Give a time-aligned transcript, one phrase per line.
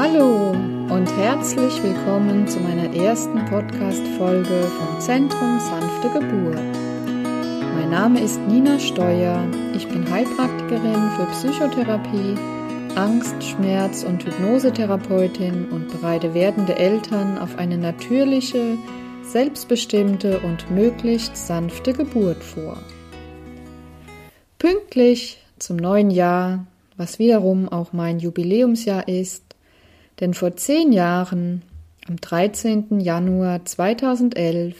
[0.00, 0.50] Hallo
[0.90, 6.54] und herzlich willkommen zu meiner ersten Podcast-Folge vom Zentrum Sanfte Geburt.
[7.74, 9.44] Mein Name ist Nina Steuer.
[9.74, 12.36] Ich bin Heilpraktikerin für Psychotherapie,
[12.94, 18.78] Angst-, Schmerz- und Hypnosetherapeutin und bereite werdende Eltern auf eine natürliche,
[19.24, 22.76] selbstbestimmte und möglichst sanfte Geburt vor.
[24.60, 29.42] Pünktlich zum neuen Jahr, was wiederum auch mein Jubiläumsjahr ist,
[30.20, 31.62] denn vor zehn Jahren,
[32.06, 33.00] am 13.
[33.00, 34.76] Januar 2011,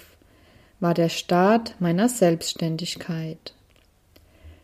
[0.80, 3.54] war der Start meiner Selbstständigkeit.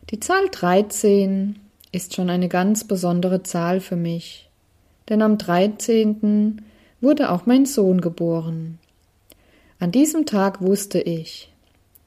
[0.09, 1.59] Die Zahl 13
[1.91, 4.49] ist schon eine ganz besondere Zahl für mich,
[5.09, 6.61] denn am 13.
[7.01, 8.79] wurde auch mein Sohn geboren.
[9.79, 11.51] An diesem Tag wusste ich,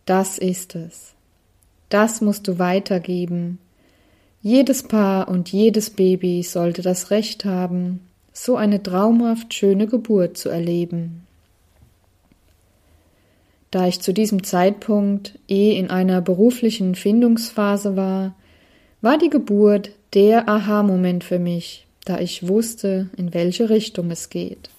[0.07, 1.15] das ist es.
[1.89, 3.59] Das musst du weitergeben.
[4.43, 8.08] Jedes Paar und jedes Baby sollte das Recht haben,
[8.45, 11.27] so eine traumhaft schöne Geburt zu erleben.
[13.71, 18.35] Da ich zu diesem Zeitpunkt eh in einer beruflichen Findungsphase war,
[19.03, 24.71] war die Geburt der Aha-Moment für mich, da ich wusste, in welche Richtung es geht.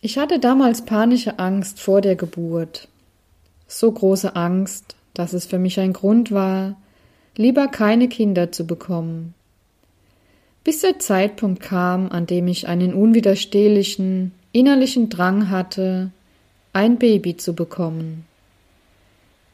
[0.00, 2.88] Ich hatte damals panische Angst vor der Geburt,
[3.68, 6.76] so große Angst, dass es für mich ein Grund war,
[7.36, 9.34] lieber keine Kinder zu bekommen,
[10.66, 16.10] bis der Zeitpunkt kam, an dem ich einen unwiderstehlichen innerlichen Drang hatte,
[16.72, 18.24] ein Baby zu bekommen.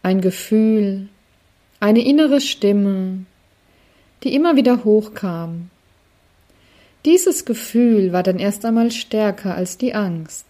[0.02, 1.08] Ein Gefühl,
[1.80, 3.26] eine innere Stimme,
[4.22, 5.68] die immer wieder hochkam.
[7.04, 10.46] Dieses Gefühl war dann erst einmal stärker als die Angst.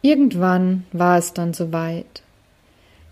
[0.00, 2.22] Irgendwann war es dann soweit.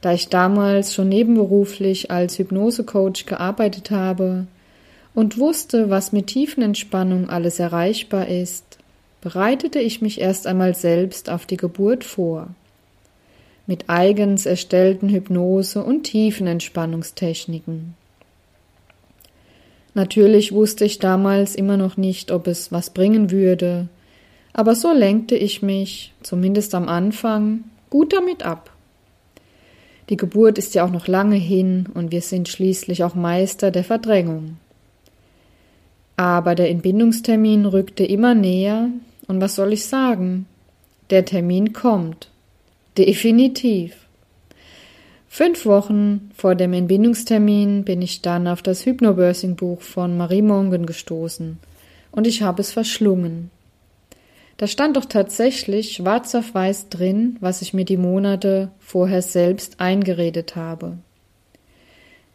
[0.00, 4.46] Da ich damals schon nebenberuflich als Hypnosecoach gearbeitet habe,
[5.14, 8.78] und wusste, was mit Tiefenentspannung alles erreichbar ist,
[9.20, 12.48] bereitete ich mich erst einmal selbst auf die Geburt vor.
[13.66, 17.94] Mit eigens erstellten Hypnose- und Tiefenentspannungstechniken.
[19.94, 23.88] Natürlich wusste ich damals immer noch nicht, ob es was bringen würde,
[24.52, 28.70] aber so lenkte ich mich, zumindest am Anfang, gut damit ab.
[30.10, 33.84] Die Geburt ist ja auch noch lange hin und wir sind schließlich auch Meister der
[33.84, 34.58] Verdrängung.
[36.16, 38.90] Aber der Entbindungstermin rückte immer näher,
[39.26, 40.46] und was soll ich sagen?
[41.10, 42.30] Der Termin kommt.
[42.96, 43.96] Definitiv.
[45.28, 51.58] Fünf Wochen vor dem Entbindungstermin bin ich dann auf das Hypnobirthing-Buch von Marie Mongen gestoßen
[52.12, 53.50] und ich habe es verschlungen.
[54.58, 59.80] Da stand doch tatsächlich schwarz auf weiß drin, was ich mir die Monate vorher selbst
[59.80, 60.98] eingeredet habe.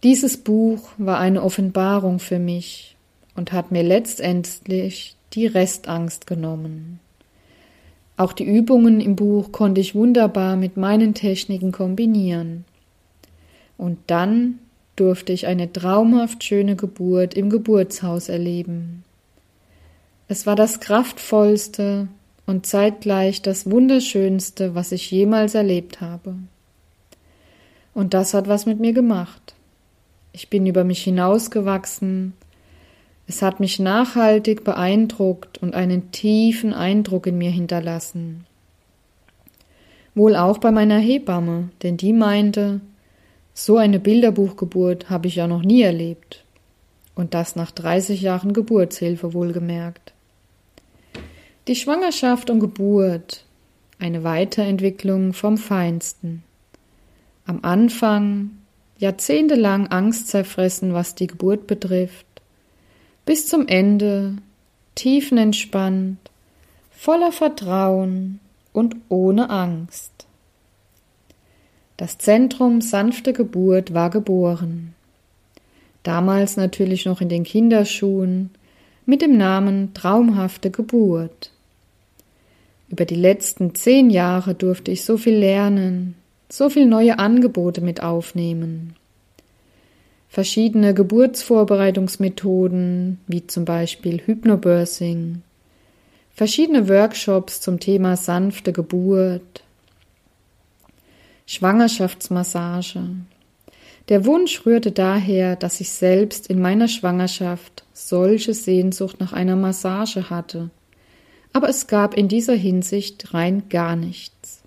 [0.03, 2.97] Dieses Buch war eine Offenbarung für mich
[3.39, 6.99] und hat mir letztendlich die Restangst genommen.
[8.17, 12.65] Auch die Übungen im Buch konnte ich wunderbar mit meinen Techniken kombinieren.
[13.77, 14.59] Und dann
[14.97, 19.05] durfte ich eine traumhaft schöne Geburt im Geburtshaus erleben.
[20.27, 22.09] Es war das kraftvollste
[22.45, 26.35] und zeitgleich das wunderschönste, was ich jemals erlebt habe.
[27.93, 29.55] Und das hat was mit mir gemacht.
[30.33, 32.33] Ich bin über mich hinausgewachsen,
[33.29, 38.47] es hat mich nachhaltig beeindruckt und einen tiefen Eindruck in mir hinterlassen.
[40.15, 42.81] Wohl auch bei meiner Hebamme, denn die meinte,
[43.53, 46.43] so eine Bilderbuchgeburt habe ich ja noch nie erlebt.
[47.13, 50.13] Und das nach 30 Jahren Geburtshilfe wohlgemerkt.
[51.67, 53.45] Die Schwangerschaft und Geburt,
[53.99, 56.41] eine Weiterentwicklung vom Feinsten.
[57.45, 58.49] Am Anfang
[58.97, 62.25] jahrzehntelang Angst zerfressen, was die Geburt betrifft,
[63.29, 64.37] bis zum Ende
[64.95, 66.17] tiefenentspannt,
[66.89, 68.39] voller Vertrauen
[68.73, 70.25] und ohne Angst.
[71.95, 74.95] Das Zentrum sanfte Geburt war geboren.
[76.01, 78.49] Damals natürlich noch in den Kinderschuhen
[79.05, 81.51] mit dem Namen Traumhafte Geburt.
[82.89, 86.15] Über die letzten zehn Jahre durfte ich so viel lernen,
[86.49, 88.95] so viel neue Angebote mit aufnehmen
[90.29, 95.41] verschiedene Geburtsvorbereitungsmethoden, wie zum Beispiel Hypnobirthing,
[96.33, 99.63] verschiedene Workshops zum Thema sanfte Geburt,
[101.47, 103.01] Schwangerschaftsmassage.
[104.07, 110.29] Der Wunsch rührte daher, dass ich selbst in meiner Schwangerschaft solche Sehnsucht nach einer Massage
[110.29, 110.69] hatte,
[111.53, 114.61] aber es gab in dieser Hinsicht rein gar nichts.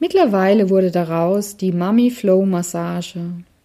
[0.00, 3.20] Mittlerweile wurde daraus die Mummy Flow Massage,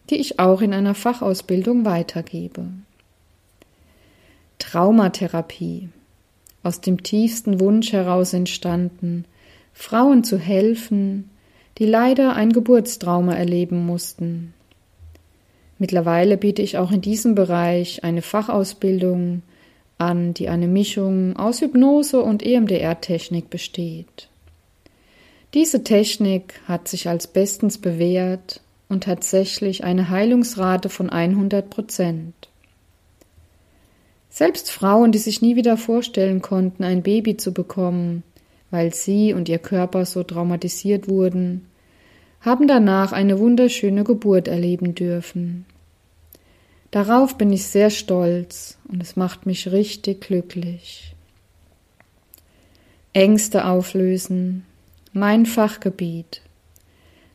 [0.10, 2.66] die ich auch in einer Fachausbildung weitergebe.
[4.60, 5.90] Traumatherapie.
[6.64, 9.26] Aus dem tiefsten Wunsch heraus entstanden,
[9.74, 11.30] Frauen zu helfen,
[11.78, 14.54] die leider ein Geburtstrauma erleben mussten.
[15.80, 19.44] Mittlerweile biete ich auch in diesem Bereich eine Fachausbildung
[20.00, 24.30] an, die eine Mischung aus Hypnose und EMDR-Technik besteht.
[25.54, 32.34] Diese Technik hat sich als bestens bewährt und tatsächlich eine Heilungsrate von 100 Prozent.
[34.30, 38.24] Selbst Frauen, die sich nie wieder vorstellen konnten, ein Baby zu bekommen,
[38.70, 41.66] weil sie und ihr Körper so traumatisiert wurden,
[42.42, 45.66] haben danach eine wunderschöne Geburt erleben dürfen.
[46.92, 51.16] Darauf bin ich sehr stolz und es macht mich richtig glücklich.
[53.14, 54.66] Ängste auflösen,
[55.12, 56.42] mein Fachgebiet.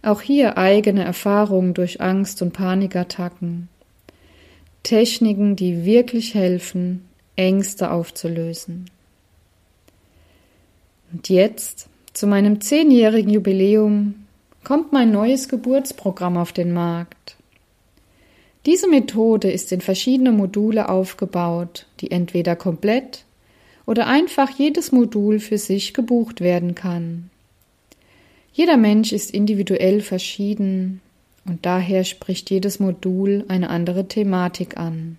[0.03, 3.69] Auch hier eigene Erfahrungen durch Angst- und Panikattacken.
[4.83, 7.05] Techniken, die wirklich helfen,
[7.37, 8.91] Ängste aufzulösen.
[11.13, 14.15] Und jetzt, zu meinem zehnjährigen Jubiläum,
[14.65, 17.37] kommt mein neues Geburtsprogramm auf den Markt.
[18.67, 23.25] Diese Methode ist in verschiedene Module aufgebaut, die entweder komplett
[23.87, 27.31] oder einfach jedes Modul für sich gebucht werden kann.
[28.53, 31.01] Jeder Mensch ist individuell verschieden
[31.47, 35.19] und daher spricht jedes Modul eine andere Thematik an.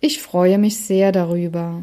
[0.00, 1.82] Ich freue mich sehr darüber.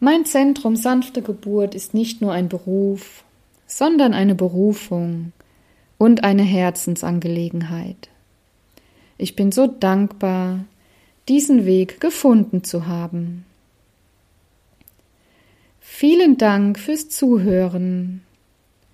[0.00, 3.24] Mein Zentrum sanfte Geburt ist nicht nur ein Beruf,
[3.66, 5.32] sondern eine Berufung
[5.98, 8.08] und eine Herzensangelegenheit.
[9.18, 10.64] Ich bin so dankbar,
[11.28, 13.44] diesen Weg gefunden zu haben.
[15.78, 18.22] Vielen Dank fürs Zuhören.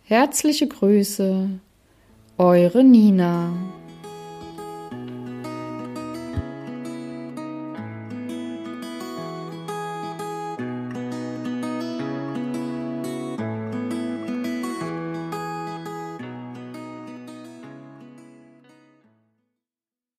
[0.08, 1.48] Herzliche Grüße,
[2.38, 3.52] eure Nina.